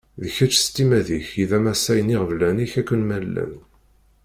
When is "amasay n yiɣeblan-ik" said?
1.57-2.73